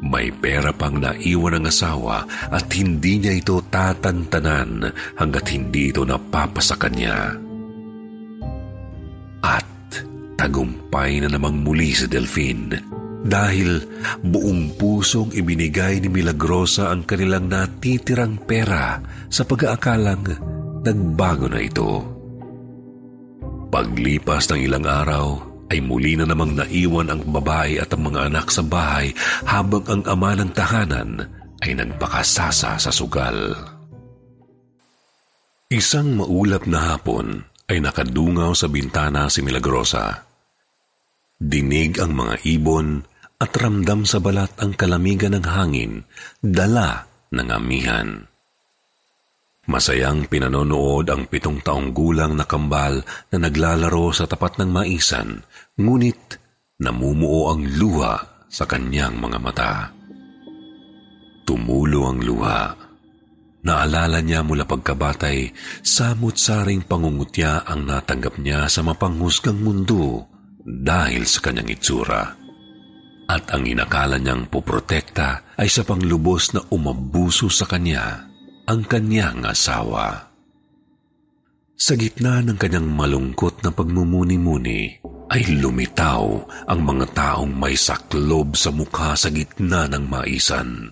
may 0.00 0.32
pera 0.32 0.72
pang 0.72 0.96
naiwan 0.96 1.60
ng 1.60 1.68
asawa 1.68 2.24
at 2.48 2.66
hindi 2.72 3.20
niya 3.20 3.36
ito 3.36 3.60
tatantanan 3.68 4.88
hanggat 5.20 5.44
hindi 5.52 5.92
ito 5.92 6.08
napapasa 6.08 6.76
kanya. 6.80 7.36
At 9.44 9.68
tagumpay 10.40 11.20
na 11.20 11.28
namang 11.28 11.60
muli 11.60 11.92
si 11.92 12.08
Delphine 12.08 12.80
dahil 13.20 13.84
buong 14.24 14.80
pusong 14.80 15.36
ibinigay 15.36 16.00
ni 16.00 16.08
Milagrosa 16.08 16.88
ang 16.88 17.04
kanilang 17.04 17.52
natitirang 17.52 18.40
pera 18.40 18.96
sa 19.28 19.44
pag-aakalang 19.44 20.24
nagbago 20.80 21.46
na 21.52 21.60
ito. 21.60 22.00
Paglipas 23.68 24.48
ng 24.50 24.60
ilang 24.64 24.88
araw, 24.88 25.49
ay 25.70 25.78
muli 25.78 26.18
na 26.18 26.26
namang 26.26 26.58
naiwan 26.58 27.14
ang 27.14 27.22
babae 27.30 27.78
at 27.78 27.94
ang 27.94 28.10
mga 28.10 28.26
anak 28.26 28.50
sa 28.50 28.66
bahay 28.66 29.14
habang 29.46 29.86
ang 29.86 30.02
ama 30.10 30.34
ng 30.34 30.50
tahanan 30.50 31.10
ay 31.62 31.78
nagpakasasa 31.78 32.76
sa 32.76 32.90
sugal. 32.90 33.54
Isang 35.70 36.18
maulap 36.18 36.66
na 36.66 36.94
hapon 36.94 37.46
ay 37.70 37.78
nakadungaw 37.78 38.50
sa 38.58 38.66
bintana 38.66 39.30
si 39.30 39.46
Milagrosa. 39.46 40.26
Dinig 41.38 42.02
ang 42.02 42.18
mga 42.18 42.42
ibon 42.50 43.06
at 43.38 43.54
ramdam 43.54 44.02
sa 44.02 44.18
balat 44.18 44.50
ang 44.58 44.74
kalamigan 44.74 45.38
ng 45.38 45.46
hangin, 45.46 45.92
dala 46.42 47.06
ng 47.30 47.48
amihan. 47.48 48.29
Masayang 49.70 50.26
pinanonood 50.26 51.06
ang 51.06 51.30
pitong 51.30 51.62
taong 51.62 51.94
gulang 51.94 52.34
na 52.34 52.42
kambal 52.42 53.06
na 53.30 53.36
naglalaro 53.38 54.10
sa 54.10 54.26
tapat 54.26 54.58
ng 54.58 54.66
maisan, 54.66 55.46
ngunit 55.78 56.42
namumuo 56.82 57.54
ang 57.54 57.62
luha 57.78 58.18
sa 58.50 58.66
kanyang 58.66 59.22
mga 59.22 59.38
mata. 59.38 59.94
Tumulo 61.46 62.10
ang 62.10 62.18
luha. 62.18 62.74
Naalala 63.62 64.18
niya 64.18 64.42
mula 64.42 64.66
pagkabatay, 64.66 65.54
samot-saring 65.86 66.82
pangungutya 66.82 67.62
ang 67.62 67.86
natanggap 67.86 68.42
niya 68.42 68.66
sa 68.66 68.82
mapanghusgang 68.82 69.62
mundo 69.62 70.26
dahil 70.66 71.22
sa 71.30 71.46
kanyang 71.46 71.78
itsura. 71.78 72.22
At 73.30 73.54
ang 73.54 73.62
inakala 73.70 74.18
niyang 74.18 74.50
poprotekta 74.50 75.54
ay 75.54 75.70
sa 75.70 75.86
panglubos 75.86 76.58
na 76.58 76.66
umabuso 76.74 77.46
sa 77.46 77.70
kanya 77.70 78.29
ang 78.66 78.82
kanyang 78.84 79.46
asawa. 79.46 80.30
Sa 81.80 81.96
gitna 81.96 82.44
ng 82.44 82.60
kanyang 82.60 82.92
malungkot 82.92 83.64
na 83.64 83.72
pagmumuni-muni, 83.72 85.00
ay 85.30 85.42
lumitaw 85.62 86.26
ang 86.68 86.80
mga 86.82 87.06
taong 87.14 87.54
may 87.54 87.78
saklob 87.78 88.58
sa 88.58 88.74
mukha 88.74 89.16
sa 89.16 89.30
gitna 89.30 89.86
ng 89.86 90.04
maisan. 90.04 90.90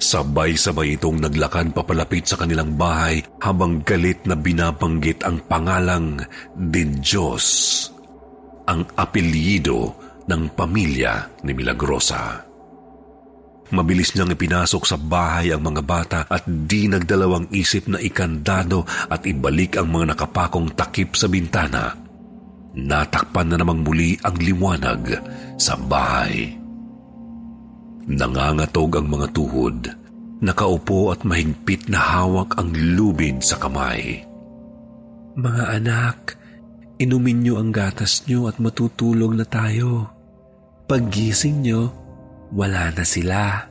Sabay-sabay 0.00 0.96
itong 0.96 1.20
naglakad 1.20 1.74
papalapit 1.74 2.24
sa 2.24 2.38
kanilang 2.38 2.78
bahay 2.78 3.20
habang 3.42 3.82
galit 3.82 4.22
na 4.24 4.38
binabanggit 4.38 5.26
ang 5.26 5.42
pangalang 5.44 6.22
din 6.54 6.96
Diyos, 7.02 7.44
ang 8.70 8.86
apelyido 8.94 9.92
ng 10.30 10.42
pamilya 10.54 11.42
ni 11.42 11.52
Milagrosa. 11.52 12.45
Mabilis 13.74 14.14
niyang 14.14 14.30
ipinasok 14.30 14.82
sa 14.86 14.94
bahay 14.94 15.50
ang 15.50 15.66
mga 15.66 15.82
bata 15.82 16.20
at 16.30 16.46
di 16.46 16.86
nagdalawang 16.86 17.50
isip 17.50 17.90
na 17.90 17.98
ikandado 17.98 18.86
at 19.10 19.26
ibalik 19.26 19.74
ang 19.74 19.90
mga 19.90 20.14
nakapakong 20.14 20.70
takip 20.78 21.18
sa 21.18 21.26
bintana. 21.26 21.90
Natakpan 22.76 23.50
na 23.50 23.56
namang 23.58 23.82
muli 23.82 24.14
ang 24.22 24.38
liwanag 24.38 25.18
sa 25.58 25.74
bahay. 25.74 26.54
Nangangatog 28.06 29.02
ang 29.02 29.06
mga 29.10 29.26
tuhod. 29.34 29.78
Nakaupo 30.36 31.10
at 31.10 31.26
mahigpit 31.26 31.90
na 31.90 31.98
hawak 31.98 32.54
ang 32.60 32.70
lubid 32.70 33.42
sa 33.42 33.58
kamay. 33.58 34.20
Mga 35.34 35.64
anak, 35.82 36.38
inumin 37.02 37.42
niyo 37.42 37.58
ang 37.58 37.74
gatas 37.74 38.22
niyo 38.28 38.46
at 38.46 38.62
matutulog 38.62 39.34
na 39.34 39.48
tayo. 39.48 40.12
Paggising 40.86 41.66
niyo, 41.66 42.05
wala 42.52 42.92
na 42.92 43.04
sila. 43.06 43.66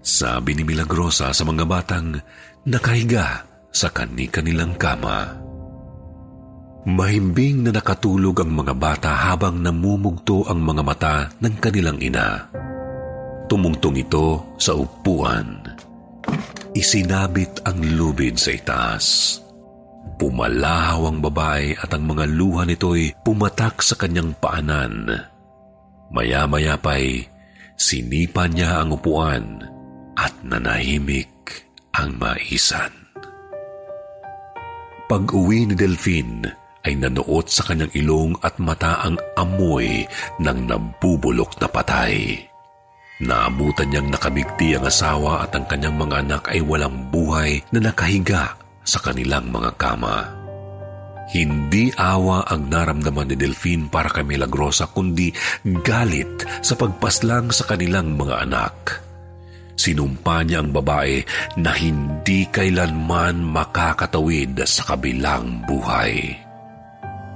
Sabi 0.00 0.56
ni 0.56 0.64
Milagrosa 0.64 1.30
sa 1.36 1.44
mga 1.44 1.64
batang 1.68 2.16
nakahiga 2.64 3.44
sa 3.70 3.92
kani-kanilang 3.92 4.74
kama. 4.80 5.36
Mahimbing 6.88 7.68
na 7.68 7.76
nakatulog 7.76 8.40
ang 8.40 8.56
mga 8.56 8.72
bata 8.72 9.12
habang 9.12 9.60
namumugto 9.60 10.48
ang 10.48 10.64
mga 10.64 10.82
mata 10.82 11.16
ng 11.44 11.54
kanilang 11.60 12.00
ina. 12.00 12.48
Tumungtong 13.52 14.00
ito 14.00 14.56
sa 14.56 14.72
upuan. 14.72 15.60
Isinabit 16.72 17.68
ang 17.68 17.84
lubid 17.84 18.40
sa 18.40 18.56
itaas. 18.56 19.36
Pumalahaw 20.16 21.12
ang 21.12 21.18
babae 21.20 21.76
at 21.76 21.92
ang 21.92 22.08
mga 22.08 22.24
luha 22.32 22.64
nito'y 22.64 23.12
pumatak 23.20 23.84
sa 23.84 24.00
kanyang 24.00 24.32
paanan. 24.40 25.04
Maya-maya 26.08 26.80
pa'y 26.80 27.28
sinipa 27.80 28.44
niya 28.44 28.84
ang 28.84 28.92
upuan 28.92 29.64
at 30.20 30.36
nanahimik 30.44 31.64
ang 31.96 32.12
maisan. 32.20 32.92
Pag-uwi 35.08 35.64
ni 35.64 35.74
Delphine 35.74 36.44
ay 36.84 37.00
nanuot 37.00 37.48
sa 37.48 37.64
kanyang 37.64 37.90
ilong 37.96 38.32
at 38.44 38.60
mata 38.60 39.00
ang 39.00 39.16
amoy 39.40 40.04
ng 40.38 40.58
nabubulok 40.68 41.56
na 41.58 41.66
patay. 41.72 42.36
Naabutan 43.20 43.90
niyang 43.90 44.08
nakabigti 44.12 44.76
ang 44.76 44.84
asawa 44.88 45.44
at 45.44 45.52
ang 45.56 45.64
kanyang 45.68 45.96
mga 45.96 46.16
anak 46.24 46.42
ay 46.52 46.60
walang 46.64 47.08
buhay 47.12 47.60
na 47.72 47.90
nakahiga 47.90 48.56
sa 48.84 48.96
kanilang 49.02 49.52
mga 49.52 49.76
kama. 49.76 50.39
Hindi 51.30 51.94
awa 51.94 52.42
ang 52.50 52.66
naramdaman 52.66 53.30
ni 53.30 53.36
Delphine 53.38 53.86
para 53.86 54.10
kay 54.10 54.26
Milagrosa 54.26 54.90
kundi 54.90 55.30
galit 55.62 56.42
sa 56.58 56.74
pagpaslang 56.74 57.54
sa 57.54 57.70
kanilang 57.70 58.18
mga 58.18 58.50
anak. 58.50 59.06
Sinumpa 59.78 60.44
niya 60.44 60.60
ang 60.60 60.74
babae 60.74 61.24
na 61.56 61.72
hindi 61.72 62.44
kailanman 62.50 63.40
makakatawid 63.46 64.58
sa 64.66 64.92
kabilang 64.92 65.64
buhay. 65.64 66.36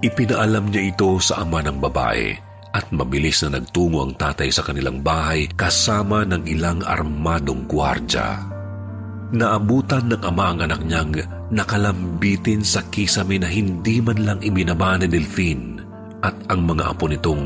Ipinaalam 0.04 0.68
niya 0.68 0.92
ito 0.92 1.16
sa 1.22 1.40
ama 1.40 1.64
ng 1.64 1.80
babae 1.80 2.36
at 2.74 2.90
mabilis 2.92 3.40
na 3.46 3.56
nagtungo 3.56 4.04
ang 4.04 4.12
tatay 4.18 4.50
sa 4.52 4.60
kanilang 4.60 5.00
bahay 5.00 5.48
kasama 5.54 6.26
ng 6.28 6.44
ilang 6.44 6.82
armadong 6.84 7.64
gwardya. 7.70 8.42
Naabutan 9.32 10.12
ng 10.12 10.22
ama 10.26 10.52
ang 10.52 10.60
anak 10.68 10.84
niyang 10.84 11.14
nakalambitin 11.54 12.66
sa 12.66 12.82
kisame 12.90 13.38
na 13.38 13.46
hindi 13.46 14.02
man 14.02 14.18
lang 14.26 14.40
ibinaba 14.42 14.98
ni 14.98 15.06
Delphine 15.06 15.78
at 16.26 16.34
ang 16.50 16.66
mga 16.66 16.90
apo 16.90 17.06
nitong 17.06 17.44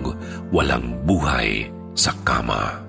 walang 0.48 1.04
buhay 1.04 1.68
sa 1.92 2.16
kama. 2.24 2.88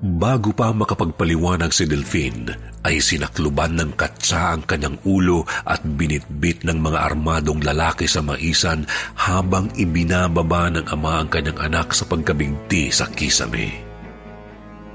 Bago 0.00 0.56
pa 0.56 0.72
makapagpaliwanag 0.72 1.76
si 1.76 1.84
Delphine, 1.84 2.56
ay 2.88 3.04
sinakluban 3.04 3.76
ng 3.76 3.92
katsa 4.00 4.56
ang 4.56 4.64
kanyang 4.64 4.96
ulo 5.04 5.44
at 5.68 5.84
binitbit 5.84 6.64
ng 6.64 6.80
mga 6.80 7.12
armadong 7.12 7.60
lalaki 7.60 8.08
sa 8.08 8.24
maisan 8.24 8.88
habang 9.12 9.68
ibinababa 9.76 10.72
ng 10.72 10.88
ama 10.88 11.20
ang 11.20 11.28
kanyang 11.28 11.60
anak 11.60 11.92
sa 11.92 12.08
pagkabigti 12.08 12.88
sa 12.88 13.12
kisame. 13.12 13.68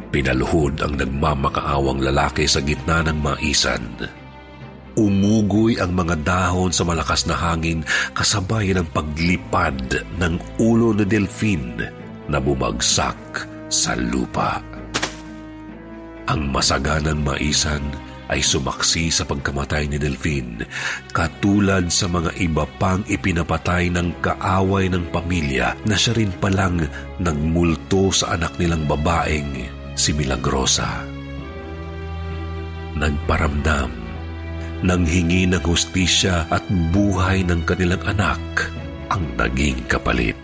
Pinaluhod 0.09 0.81
ang 0.81 0.97
nagmamakaawang 0.97 2.01
lalaki 2.01 2.49
sa 2.49 2.65
gitna 2.65 3.05
ng 3.05 3.21
maisan. 3.21 4.24
Umugoy 4.95 5.75
ang 5.75 5.91
mga 5.91 6.15
dahon 6.23 6.71
sa 6.71 6.87
malakas 6.87 7.27
na 7.27 7.35
hangin 7.35 7.83
kasabay 8.15 8.71
ng 8.71 8.87
paglipad 8.95 10.07
ng 10.15 10.33
ulo 10.55 10.95
ni 10.95 11.03
Delphine 11.03 11.91
na 12.31 12.39
bumagsak 12.39 13.43
sa 13.67 13.91
lupa. 13.99 14.63
Ang 16.25 16.49
masaganang 16.49 17.21
maisan 17.21 17.83
ay 18.25 18.41
sumaksi 18.41 19.13
sa 19.13 19.21
pagkamatay 19.27 19.85
ni 19.85 20.01
Delphine, 20.01 20.65
katulad 21.13 21.93
sa 21.93 22.09
mga 22.09 22.33
iba 22.41 22.65
pang 22.81 23.05
ipinapatay 23.05 23.93
ng 23.93 24.23
kaaway 24.23 24.89
ng 24.89 25.13
pamilya 25.13 25.77
na 25.85 25.93
siya 25.93 26.17
rin 26.17 26.33
palang 26.41 26.81
nagmulto 27.21 28.09
sa 28.09 28.33
anak 28.33 28.57
nilang 28.57 28.89
babaeng 28.89 29.69
si 29.93 30.11
Milagrosa. 30.17 31.05
Nagparamdam, 32.95 33.91
nanghingi 34.81 35.47
ng 35.47 35.63
hustisya 35.63 36.49
at 36.51 36.63
buhay 36.91 37.45
ng 37.45 37.61
kanilang 37.63 38.01
anak 38.03 38.41
ang 39.13 39.23
naging 39.37 39.79
kapalit. 39.87 40.35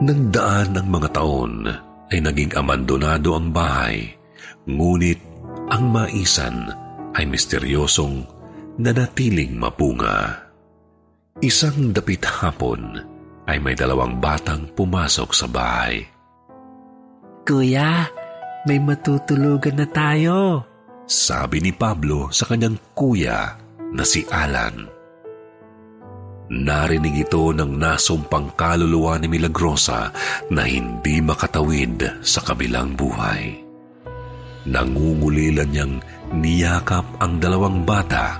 Nagdaan 0.00 0.76
ng 0.76 0.86
mga 0.88 1.08
taon, 1.12 1.54
ay 2.10 2.18
naging 2.18 2.52
abandonado 2.58 3.38
ang 3.38 3.54
bahay, 3.54 4.10
ngunit 4.66 5.20
ang 5.70 5.94
maisan 5.94 6.66
ay 7.14 7.24
misteryosong 7.26 8.26
nanatiling 8.82 9.54
mapunga. 9.54 10.50
Isang 11.40 11.94
dapit 11.94 12.26
hapon 12.26 12.98
ay 13.46 13.62
may 13.62 13.78
dalawang 13.78 14.18
batang 14.18 14.66
pumasok 14.74 15.30
sa 15.30 15.46
bahay. 15.46 16.02
Kuya, 17.46 18.06
may 18.68 18.78
matutulugan 18.78 19.80
na 19.80 19.86
tayo. 19.88 20.69
Sabi 21.10 21.58
ni 21.58 21.74
Pablo 21.74 22.30
sa 22.30 22.46
kanyang 22.46 22.78
kuya 22.94 23.58
na 23.90 24.06
si 24.06 24.22
Alan. 24.30 24.86
Narinig 26.54 27.26
ito 27.26 27.50
ng 27.50 27.66
nasumpang 27.74 28.54
kaluluwa 28.54 29.18
ni 29.18 29.26
Milagrosa 29.26 30.14
na 30.54 30.62
hindi 30.70 31.18
makatawid 31.18 32.22
sa 32.22 32.46
kabilang 32.46 32.94
buhay. 32.94 33.58
Nangungulilan 34.70 35.74
niyang 35.74 35.98
niyakap 36.30 37.02
ang 37.18 37.42
dalawang 37.42 37.82
bata 37.82 38.38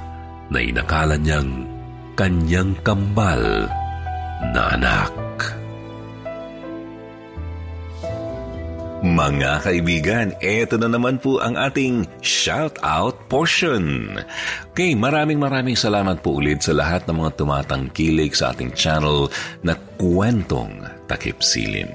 na 0.55 0.63
inakala 0.63 1.19
niyang 1.19 1.67
kanyang 2.15 2.79
kambal 2.87 3.67
na 4.55 4.79
anak. 4.79 5.11
Mga 9.01 9.65
kaibigan, 9.65 10.27
eto 10.45 10.77
na 10.77 10.85
naman 10.85 11.17
po 11.17 11.41
ang 11.41 11.57
ating 11.57 12.05
shout-out 12.21 13.17
portion. 13.33 14.13
Okay, 14.77 14.93
maraming 14.93 15.41
maraming 15.41 15.73
salamat 15.73 16.21
po 16.21 16.37
ulit 16.37 16.61
sa 16.61 16.77
lahat 16.77 17.09
ng 17.09 17.17
mga 17.25 17.33
tumatangkilik 17.41 18.29
sa 18.37 18.53
ating 18.53 18.77
channel 18.77 19.33
na 19.65 19.73
kwentong 19.97 20.85
takip 21.09 21.41
silim. 21.41 21.89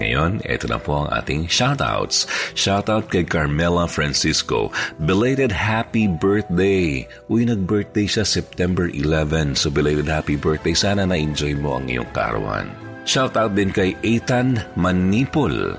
Ngayon, 0.00 0.40
eto 0.48 0.64
na 0.64 0.80
po 0.80 1.04
ang 1.04 1.12
ating 1.12 1.44
shoutouts. 1.44 2.24
Shoutout 2.56 3.12
kay 3.12 3.28
Carmela 3.28 3.84
Francisco. 3.84 4.72
Belated 5.04 5.52
happy 5.52 6.08
birthday! 6.08 7.04
Uy, 7.28 7.44
nag-birthday 7.44 8.08
siya 8.08 8.24
September 8.24 8.88
11. 8.88 9.60
So, 9.60 9.68
belated 9.68 10.08
happy 10.08 10.40
birthday. 10.40 10.72
Sana 10.72 11.04
na-enjoy 11.04 11.52
mo 11.60 11.76
ang 11.76 11.92
iyong 11.92 12.08
karawan. 12.16 12.72
Shoutout 13.04 13.52
din 13.52 13.68
kay 13.76 13.92
Ethan 14.00 14.56
Manipol. 14.72 15.76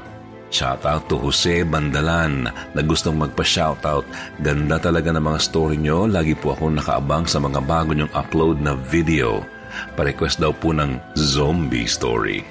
Shoutout 0.58 1.06
to 1.06 1.22
Jose 1.22 1.62
Bandalan 1.62 2.50
na 2.50 2.82
gustong 2.82 3.22
magpa-shoutout. 3.22 4.10
Ganda 4.42 4.82
talaga 4.82 5.14
ng 5.14 5.22
mga 5.22 5.38
story 5.38 5.78
nyo. 5.78 6.10
Lagi 6.10 6.34
po 6.34 6.58
ako 6.58 6.74
nakaabang 6.74 7.30
sa 7.30 7.38
mga 7.38 7.62
bago 7.62 7.94
nyong 7.94 8.10
upload 8.18 8.58
na 8.58 8.74
video. 8.74 9.46
Pa-request 9.94 10.42
daw 10.42 10.50
po 10.50 10.74
ng 10.74 10.98
zombie 11.14 11.86
story. 11.86 12.42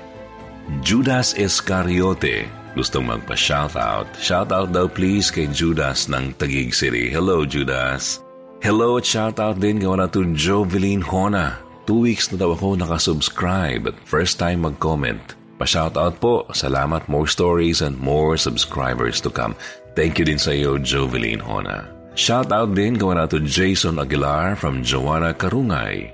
Judas 0.86 1.34
Iscariote 1.34 2.46
gustong 2.78 3.08
magpa-shoutout. 3.08 4.06
Shoutout 4.20 4.70
daw 4.70 4.86
please 4.86 5.32
kay 5.32 5.50
Judas 5.50 6.06
ng 6.06 6.36
Tagig 6.38 6.76
City. 6.76 7.08
Hello 7.10 7.42
Judas! 7.42 8.22
Hello 8.60 8.96
at 9.00 9.04
shoutout 9.08 9.60
din 9.60 9.80
gawa 9.80 10.04
na 10.04 10.08
to 10.08 10.24
Joveline 10.36 11.04
Hona. 11.04 11.60
Two 11.86 12.02
weeks 12.02 12.34
na 12.34 12.40
daw 12.40 12.52
ako 12.52 12.76
nakasubscribe 12.76 13.86
at 13.86 13.96
first 14.02 14.42
time 14.42 14.66
mag-comment. 14.66 15.35
Pa-shoutout 15.56 16.20
po. 16.20 16.44
Salamat. 16.52 17.08
More 17.08 17.28
stories 17.28 17.80
and 17.80 17.96
more 17.96 18.36
subscribers 18.36 19.20
to 19.24 19.32
come. 19.32 19.56
Thank 19.96 20.20
you 20.20 20.28
din 20.28 20.40
sa 20.40 20.52
iyo, 20.52 20.76
Joveline 20.76 21.40
Hona. 21.40 21.88
Shoutout 22.16 22.76
din 22.76 22.96
gawa 22.96 23.20
na 23.20 23.26
to 23.28 23.40
Jason 23.40 24.00
Aguilar 24.00 24.56
from 24.56 24.84
Joanna 24.84 25.36
Karungay. 25.36 26.12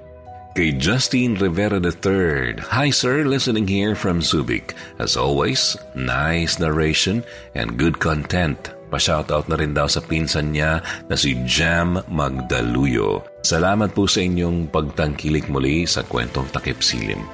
Kay 0.52 0.76
Justine 0.76 1.32
Rivera 1.38 1.80
III. 1.80 2.60
Hi 2.68 2.92
sir, 2.92 3.24
listening 3.24 3.64
here 3.64 3.96
from 3.96 4.20
Subic. 4.20 4.76
As 5.00 5.16
always, 5.16 5.80
nice 5.96 6.60
narration 6.60 7.24
and 7.56 7.80
good 7.80 7.96
content. 7.96 8.58
Pa-shoutout 8.92 9.48
na 9.48 9.56
rin 9.56 9.72
daw 9.72 9.88
sa 9.88 10.04
pinsan 10.04 10.52
niya 10.52 10.84
na 11.08 11.16
si 11.16 11.40
Jam 11.48 12.04
Magdaluyo. 12.12 13.24
Salamat 13.40 13.96
po 13.96 14.04
sa 14.04 14.20
inyong 14.20 14.68
pagtangkilik 14.68 15.48
muli 15.48 15.88
sa 15.88 16.04
kwentong 16.04 16.52
takip 16.52 16.84
silim. 16.84 17.24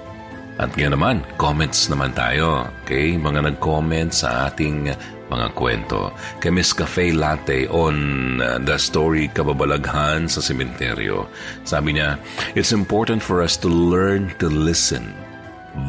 At 0.58 0.74
ngayon 0.74 0.94
naman, 0.98 1.16
comments 1.38 1.86
naman 1.86 2.10
tayo. 2.18 2.66
Okay? 2.82 3.14
Mga 3.14 3.54
nag-comment 3.54 4.10
sa 4.10 4.50
ating 4.50 4.90
mga 5.30 5.46
kwento. 5.54 6.10
Kay 6.42 6.50
Miss 6.50 6.74
Cafe 6.74 7.14
Latte 7.14 7.70
on 7.70 7.96
uh, 8.42 8.58
the 8.58 8.74
story 8.74 9.30
Kababalaghan 9.30 10.26
sa 10.26 10.42
Sementeryo. 10.42 11.30
Sabi 11.62 11.94
niya, 11.94 12.18
It's 12.58 12.74
important 12.74 13.22
for 13.22 13.38
us 13.38 13.54
to 13.62 13.70
learn 13.70 14.34
to 14.42 14.50
listen, 14.50 15.14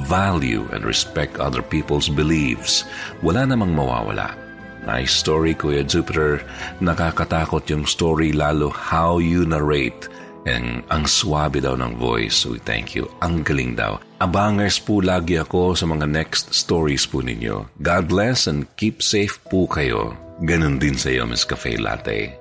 value, 0.06 0.70
and 0.70 0.86
respect 0.86 1.42
other 1.42 1.66
people's 1.66 2.12
beliefs. 2.12 2.86
Wala 3.26 3.50
namang 3.50 3.74
mawawala. 3.74 4.38
Nice 4.86 5.12
story, 5.18 5.58
Kuya 5.58 5.82
Jupiter. 5.82 6.46
Nakakatakot 6.78 7.66
yung 7.74 7.90
story 7.90 8.32
lalo 8.38 8.70
how 8.70 9.18
you 9.18 9.50
narrate 9.50 10.08
And 10.48 10.88
ang 10.88 11.04
swabe 11.10 11.60
daw 11.60 11.76
ng 11.76 12.00
voice. 12.00 12.48
We 12.48 12.64
thank 12.64 12.96
you. 12.96 13.12
Ang 13.20 13.44
galing 13.44 13.76
daw. 13.76 14.00
Abangers 14.24 14.80
po 14.80 15.04
lagi 15.04 15.40
ako 15.40 15.76
sa 15.76 15.88
mga 15.88 16.08
next 16.08 16.56
stories 16.56 17.04
po 17.08 17.20
ninyo. 17.20 17.68
God 17.84 18.08
bless 18.08 18.48
and 18.48 18.68
keep 18.80 19.04
safe 19.04 19.40
po 19.52 19.68
kayo. 19.68 20.16
Ganon 20.40 20.80
din 20.80 20.96
sa 20.96 21.12
iyo, 21.12 21.28
Miss 21.28 21.44
Cafe 21.44 21.76
Latte. 21.76 22.40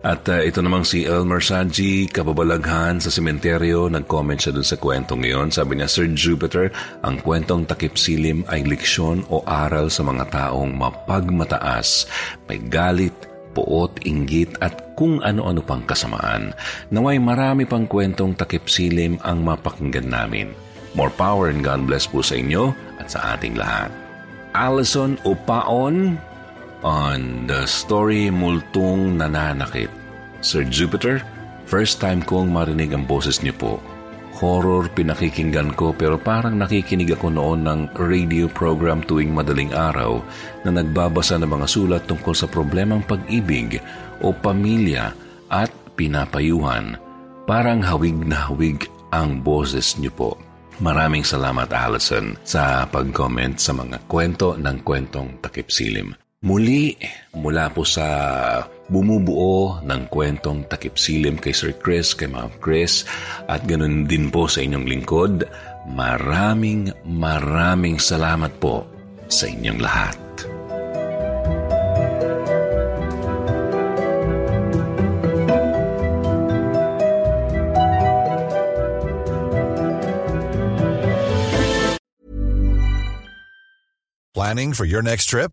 At 0.00 0.24
uh, 0.32 0.40
ito 0.40 0.64
namang 0.64 0.88
si 0.88 1.04
Elmer 1.04 1.44
Saji, 1.44 2.08
kababalaghan 2.08 3.04
sa 3.04 3.12
sementeryo, 3.12 3.92
nag-comment 3.92 4.40
siya 4.40 4.56
dun 4.56 4.64
sa 4.64 4.80
kwentong 4.80 5.20
ngayon. 5.20 5.52
Sabi 5.52 5.76
niya, 5.76 5.92
Sir 5.92 6.08
Jupiter, 6.16 6.72
ang 7.04 7.20
kwentong 7.20 7.68
takip 7.68 8.00
silim 8.00 8.40
ay 8.48 8.64
leksyon 8.64 9.28
o 9.28 9.44
aral 9.44 9.92
sa 9.92 10.00
mga 10.00 10.32
taong 10.32 10.72
mapagmataas, 10.72 12.08
may 12.48 12.56
galit, 12.56 13.12
puot, 13.52 14.02
inggit 14.06 14.58
at 14.62 14.94
kung 14.94 15.18
ano-ano 15.20 15.64
pang 15.64 15.82
kasamaan. 15.84 16.54
Naway 16.92 17.18
marami 17.18 17.64
pang 17.66 17.88
kwentong 17.88 18.36
takip 18.36 18.68
silim 18.70 19.16
ang 19.26 19.42
mapakinggan 19.42 20.08
namin. 20.08 20.52
More 20.94 21.10
power 21.14 21.50
and 21.50 21.62
God 21.62 21.86
bless 21.86 22.06
po 22.06 22.22
sa 22.22 22.38
inyo 22.38 22.74
at 22.98 23.10
sa 23.10 23.34
ating 23.34 23.54
lahat. 23.54 23.90
Allison 24.54 25.14
Upaon 25.22 26.18
on 26.82 27.46
the 27.46 27.66
story 27.66 28.32
Multong 28.32 29.18
Nananakit. 29.18 29.90
Sir 30.42 30.66
Jupiter, 30.66 31.22
first 31.68 32.02
time 32.02 32.24
kong 32.24 32.50
marinig 32.50 32.90
ang 32.90 33.06
boses 33.06 33.44
niyo 33.44 33.54
po 33.54 33.72
horror 34.40 34.88
pinakikinggan 34.96 35.76
ko 35.76 35.92
pero 35.92 36.16
parang 36.16 36.56
nakikinig 36.56 37.12
ako 37.12 37.28
noon 37.28 37.60
ng 37.68 37.80
radio 38.00 38.48
program 38.48 39.04
tuwing 39.04 39.30
madaling 39.30 39.70
araw 39.76 40.24
na 40.64 40.72
nagbabasa 40.72 41.36
ng 41.36 41.46
mga 41.46 41.66
sulat 41.68 42.02
tungkol 42.08 42.32
sa 42.32 42.48
problemang 42.48 43.04
pag-ibig 43.04 43.78
o 44.24 44.32
pamilya 44.32 45.12
at 45.52 45.68
pinapayuhan. 45.94 46.96
Parang 47.44 47.84
hawig 47.84 48.16
na 48.24 48.48
hawig 48.48 48.88
ang 49.12 49.44
boses 49.44 50.00
niyo 50.00 50.10
po. 50.16 50.30
Maraming 50.80 51.20
salamat 51.20 51.68
Allison 51.76 52.40
sa 52.40 52.88
pag-comment 52.88 53.60
sa 53.60 53.76
mga 53.76 54.00
kwento 54.08 54.56
ng 54.56 54.80
kwentong 54.80 55.44
takip 55.44 55.68
silim. 55.68 56.16
Muli, 56.40 56.96
mula 57.36 57.68
po 57.68 57.84
sa 57.84 58.08
bumubuo 58.90 59.78
ng 59.86 60.10
kwentong 60.10 60.66
takip 60.66 60.98
silim 60.98 61.38
kay 61.38 61.54
Sir 61.54 61.72
Chris, 61.78 62.12
kay 62.12 62.26
Ma'am 62.26 62.50
Chris, 62.58 63.06
at 63.46 63.62
ganun 63.64 64.04
din 64.10 64.28
po 64.28 64.50
sa 64.50 64.60
inyong 64.60 64.84
lingkod, 64.84 65.46
maraming 65.94 66.90
maraming 67.06 68.02
salamat 68.02 68.50
po 68.58 68.84
sa 69.30 69.46
inyong 69.46 69.78
lahat. 69.78 70.18
Planning 84.34 84.72
for 84.74 84.88
your 84.88 85.04
next 85.04 85.28
trip? 85.30 85.52